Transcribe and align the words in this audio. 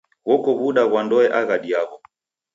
Ghoko 0.25 0.49
w'uda 0.59 0.83
ghwa 0.89 1.01
ndoe 1.05 1.27
aghadi 1.39 1.67
yaw'o. 1.73 1.97